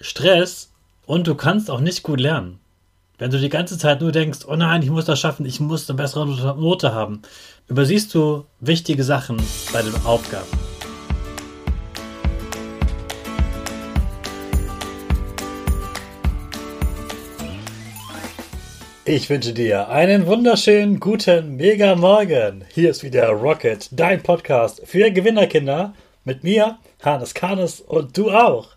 [0.00, 0.72] Stress
[1.06, 2.60] und du kannst auch nicht gut lernen.
[3.18, 5.88] Wenn du die ganze Zeit nur denkst, oh nein, ich muss das schaffen, ich muss
[5.88, 7.22] eine bessere Note haben,
[7.68, 9.38] übersiehst du wichtige Sachen
[9.72, 10.46] bei den Aufgaben.
[19.06, 22.64] Ich wünsche dir einen wunderschönen guten Mega Morgen.
[22.74, 25.94] Hier ist wieder Rocket, dein Podcast für Gewinnerkinder
[26.24, 28.76] mit mir, Hannes Karnes und du auch.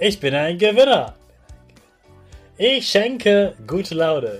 [0.00, 1.14] Ich bin ein Gewinner.
[2.56, 4.38] Ich schenke gute Laune.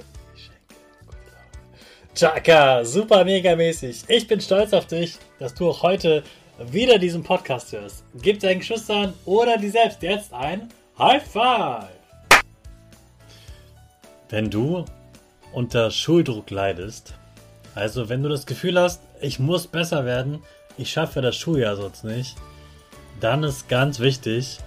[2.14, 4.04] Chaka, super mega mäßig.
[4.06, 6.22] Ich bin stolz auf dich, dass du auch heute
[6.70, 8.04] wieder diesen Podcast hörst.
[8.22, 11.88] Gib deinen Geschwistern oder dir selbst jetzt ein High Five.
[14.28, 14.84] Wenn du
[15.52, 17.14] unter Schuldruck leidest,
[17.74, 20.40] also wenn du das Gefühl hast, ich muss besser werden,
[20.76, 22.36] ich schaffe das Schuljahr sonst nicht,
[23.20, 24.60] dann ist ganz wichtig,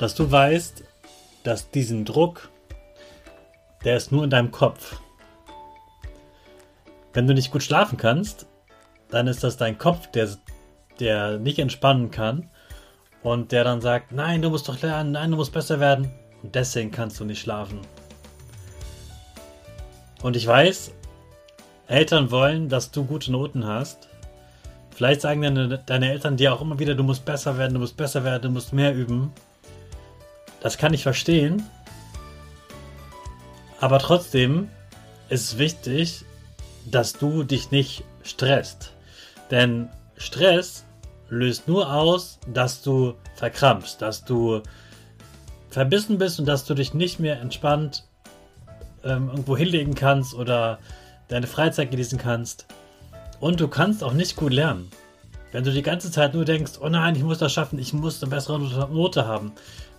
[0.00, 0.82] dass du weißt,
[1.42, 2.48] dass diesen Druck,
[3.84, 4.96] der ist nur in deinem Kopf.
[7.12, 8.46] Wenn du nicht gut schlafen kannst,
[9.10, 10.30] dann ist das dein Kopf, der,
[11.00, 12.48] der nicht entspannen kann
[13.22, 16.10] und der dann sagt, nein, du musst doch lernen, nein, du musst besser werden
[16.42, 17.80] und deswegen kannst du nicht schlafen.
[20.22, 20.92] Und ich weiß,
[21.88, 24.08] Eltern wollen, dass du gute Noten hast.
[24.92, 27.98] Vielleicht sagen deine, deine Eltern dir auch immer wieder, du musst besser werden, du musst
[27.98, 29.34] besser werden, du musst mehr üben.
[30.60, 31.62] Das kann ich verstehen.
[33.80, 34.68] Aber trotzdem
[35.28, 36.24] ist es wichtig,
[36.86, 38.92] dass du dich nicht stresst.
[39.50, 40.84] Denn Stress
[41.28, 44.62] löst nur aus, dass du verkrampfst, dass du
[45.70, 48.04] verbissen bist und dass du dich nicht mehr entspannt
[49.04, 50.78] ähm, irgendwo hinlegen kannst oder
[51.28, 52.66] deine Freizeit genießen kannst.
[53.38, 54.90] Und du kannst auch nicht gut lernen.
[55.52, 58.22] Wenn du die ganze Zeit nur denkst, oh nein, ich muss das schaffen, ich muss
[58.22, 59.52] eine bessere Note haben,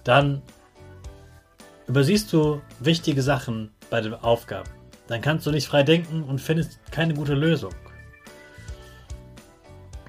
[0.04, 0.42] dann
[1.88, 4.70] übersiehst du wichtige Sachen bei den Aufgaben.
[5.08, 7.74] Dann kannst du nicht frei denken und findest keine gute Lösung.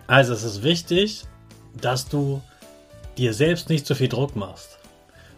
[0.06, 1.24] Also es ist wichtig,
[1.80, 2.42] dass du
[3.18, 4.78] dir selbst nicht so viel Druck machst.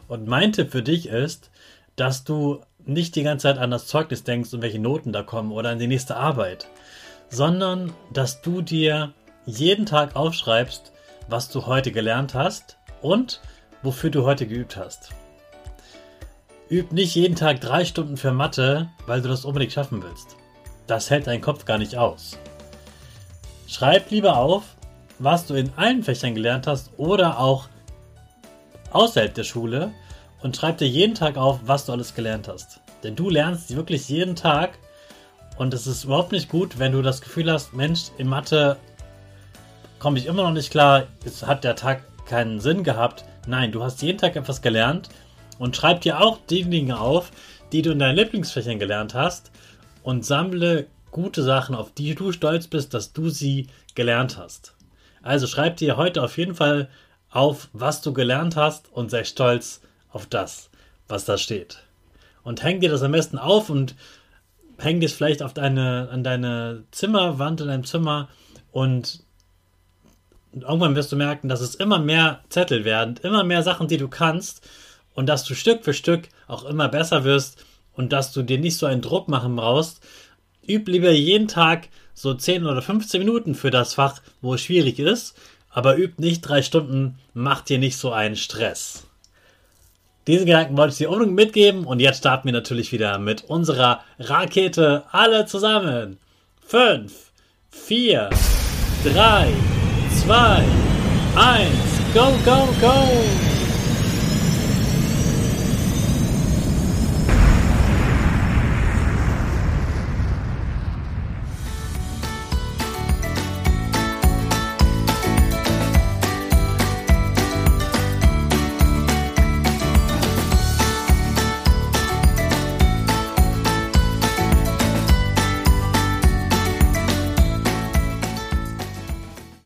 [0.09, 1.50] Und mein Tipp für dich ist,
[1.97, 5.53] dass du nicht die ganze Zeit an das Zeugnis denkst und welche Noten da kommen
[5.53, 6.67] oder an die nächste Arbeit,
[7.31, 9.12] sondern dass du dir
[9.47, 10.93] jeden Tag aufschreibst,
[11.29, 13.41] was du heute gelernt hast und
[13.85, 15.11] wofür du heute geübt hast.
[16.71, 20.37] Üb nicht jeden Tag drei Stunden für Mathe, weil du das unbedingt schaffen willst.
[20.87, 22.39] Das hält dein Kopf gar nicht aus.
[23.67, 24.63] Schreib lieber auf,
[25.19, 27.69] was du in allen Fächern gelernt hast oder auch
[28.93, 29.93] außerhalb der Schule
[30.43, 32.81] und schreib dir jeden Tag auf, was du alles gelernt hast.
[33.03, 34.79] Denn du lernst wirklich jeden Tag
[35.57, 38.77] und es ist überhaupt nicht gut, wenn du das Gefühl hast, Mensch, in Mathe
[39.99, 43.82] komme ich immer noch nicht klar, es hat der Tag keinen Sinn gehabt, Nein, du
[43.82, 45.08] hast jeden Tag etwas gelernt
[45.58, 47.31] und schreib dir auch die Dinge auf,
[47.73, 49.50] die du in deinen Lieblingsfächern gelernt hast
[50.02, 54.75] und sammle gute Sachen, auf die du stolz bist, dass du sie gelernt hast.
[55.23, 56.88] Also schreib dir heute auf jeden Fall
[57.31, 59.81] auf, was du gelernt hast und sei stolz
[60.11, 60.70] auf das,
[61.08, 61.82] was da steht.
[62.43, 63.94] Und häng dir das am besten auf und
[64.79, 68.29] häng dir es vielleicht auf deine, an deine Zimmerwand in deinem Zimmer
[70.55, 73.97] und irgendwann wirst du merken, dass es immer mehr Zettel werden, immer mehr Sachen, die
[73.97, 74.67] du kannst
[75.15, 77.65] und dass du Stück für Stück auch immer besser wirst
[77.95, 80.01] und dass du dir nicht so einen Druck machen brauchst.
[80.67, 85.01] Üb lieber jeden Tag so 10 oder 15 Minuten für das Fach, wo es schwierig
[85.01, 85.37] ist,
[85.71, 89.07] aber üb nicht drei Stunden, mach dir nicht so einen Stress.
[90.29, 94.03] Diesen Gedanken wollte ich dir unbedingt mitgeben und jetzt starten wir natürlich wieder mit unserer
[94.21, 96.19] Rakete alle zusammen.
[96.67, 97.12] 5,
[97.71, 98.31] 4,
[99.05, 99.53] 3,
[100.25, 103.54] 2, 1, go, go, go!